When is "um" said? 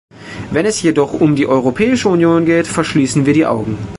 1.13-1.35